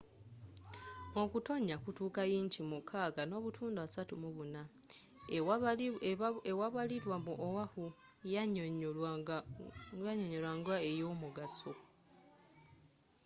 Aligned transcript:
okutonnya 1.21 1.75
kutuuka 1.83 2.21
yinki 2.31 2.61
6:34 2.69 4.61
ewabalirwa 6.51 7.17
mu 7.25 7.33
oahu 7.47 7.85
yannyonnyolwa 8.33 9.11
nga 10.63 10.75
ey'omugaso 10.89 11.71